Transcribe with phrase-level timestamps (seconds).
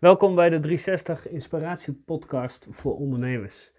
[0.00, 3.72] Welkom bij de 360 Inspiratie Podcast voor ondernemers.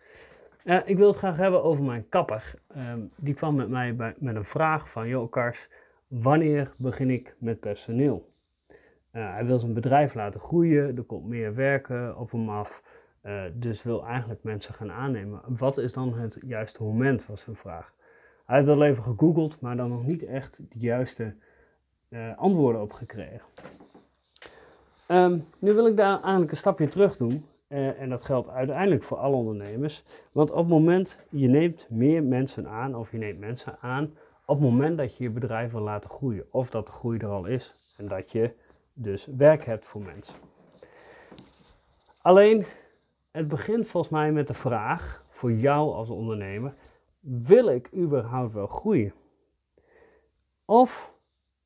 [0.63, 2.54] Uh, ik wil het graag hebben over mijn kapper.
[2.75, 5.67] Uh, die kwam met mij met een vraag van: Joh, Kars,
[6.07, 8.31] wanneer begin ik met personeel?
[8.70, 12.83] Uh, hij wil zijn bedrijf laten groeien, er komt meer werken op hem af,
[13.21, 15.41] eh, dus wil eigenlijk mensen gaan aannemen.
[15.47, 17.25] Wat is dan het juiste moment?
[17.25, 17.93] Was zijn vraag.
[18.45, 21.35] Hij heeft al even gegoogeld, maar dan nog niet echt de juiste
[22.35, 23.45] antwoorden op gekregen.
[25.12, 27.46] Um, nu wil ik daar eigenlijk een stapje terug doen.
[27.68, 30.04] Uh, en dat geldt uiteindelijk voor alle ondernemers.
[30.32, 34.14] Want op het moment, je neemt meer mensen aan, of je neemt mensen aan,
[34.46, 36.46] op het moment dat je je bedrijf wil laten groeien.
[36.52, 37.76] Of dat de groei er al is.
[37.98, 38.54] En dat je
[38.94, 40.36] dus werk hebt voor mensen.
[42.18, 42.66] Alleen,
[43.32, 46.74] het begint volgens mij met de vraag, voor jou als ondernemer,
[47.20, 49.14] wil ik überhaupt wel groeien?
[50.66, 51.14] Of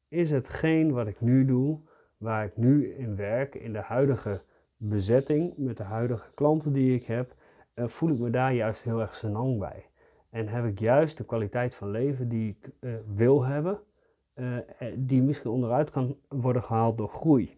[0.08, 1.80] is hetgeen wat ik nu doe,
[2.26, 4.42] waar ik nu in werk, in de huidige
[4.78, 7.34] bezetting, met de huidige klanten die ik heb,
[7.76, 9.86] uh, voel ik me daar juist heel erg senang bij.
[10.30, 13.80] En heb ik juist de kwaliteit van leven die ik uh, wil hebben,
[14.36, 14.58] uh,
[14.96, 17.58] die misschien onderuit kan worden gehaald door groei.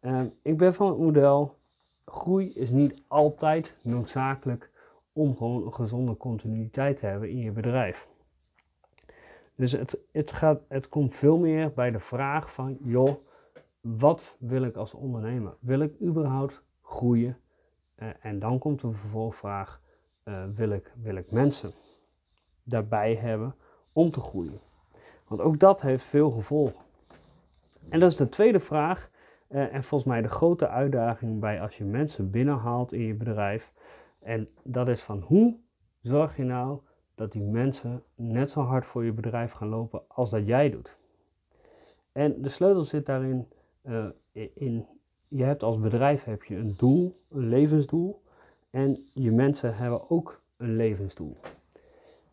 [0.00, 1.58] Ehm, ik ben van het model,
[2.04, 4.70] groei is niet altijd noodzakelijk
[5.12, 8.08] om gewoon een gezonde continuïteit te hebben in je bedrijf.
[9.54, 13.16] Dus het, het, gaat, het komt veel meer bij de vraag van, joh,
[13.80, 15.56] wat wil ik als ondernemer?
[15.60, 17.38] Wil ik überhaupt groeien?
[17.96, 19.80] Uh, en dan komt de vervolgvraag,
[20.24, 21.72] uh, wil, ik, wil ik mensen
[22.62, 23.54] daarbij hebben
[23.92, 24.60] om te groeien?
[25.28, 26.80] Want ook dat heeft veel gevolgen.
[27.88, 29.10] En dat is de tweede vraag.
[29.48, 33.72] Uh, en volgens mij de grote uitdaging bij als je mensen binnenhaalt in je bedrijf.
[34.18, 35.56] En dat is van hoe
[36.00, 36.80] zorg je nou
[37.14, 40.98] dat die mensen net zo hard voor je bedrijf gaan lopen als dat jij doet?
[42.12, 43.48] En de sleutel zit daarin
[44.54, 44.86] in,
[45.28, 48.22] je hebt als bedrijf heb je een doel, een levensdoel.
[48.70, 51.36] En je mensen hebben ook een levensdoel.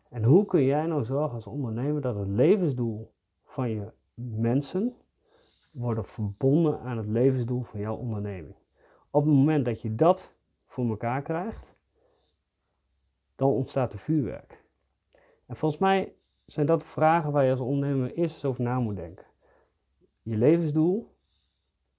[0.08, 3.12] En hoe kun jij nou zorgen als ondernemer dat het levensdoel
[3.44, 4.94] van je mensen
[5.70, 8.54] worden verbonden aan het levensdoel van jouw onderneming?
[9.10, 10.34] Op het moment dat je dat
[10.66, 11.74] voor elkaar krijgt,
[13.36, 14.64] dan ontstaat er vuurwerk.
[15.46, 16.12] En volgens mij
[16.46, 19.26] zijn dat vragen waar je als ondernemer eerst eens over na moet denken.
[20.22, 21.16] Je levensdoel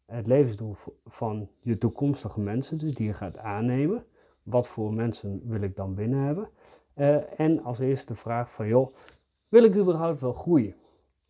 [0.10, 0.76] het levensdoel
[1.06, 4.06] van je toekomstige mensen, dus die je gaat aannemen.
[4.44, 6.50] Wat voor mensen wil ik dan binnen hebben?
[6.96, 8.96] Uh, en als eerste de vraag van, joh,
[9.48, 10.76] wil ik überhaupt wel groeien?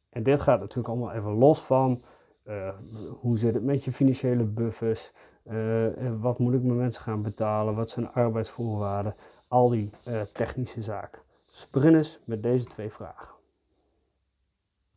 [0.10, 2.04] En dit gaat natuurlijk allemaal even los van,
[2.46, 2.74] uh,
[3.20, 5.12] hoe zit het met je financiële buffers?
[5.44, 5.88] Uh,
[6.20, 7.76] wat moet ik mijn mensen gaan betalen?
[7.76, 9.16] Wat zijn arbeidsvoorwaarden?
[9.48, 9.90] Al die
[10.34, 11.22] technische zaken.
[11.48, 13.39] Dus eens met deze twee vragen.